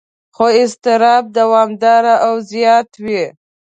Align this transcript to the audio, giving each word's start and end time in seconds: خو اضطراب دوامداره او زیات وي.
خو 0.35 0.45
اضطراب 0.61 1.23
دوامداره 1.37 2.15
او 2.25 2.33
زیات 2.51 2.89
وي. 3.03 3.23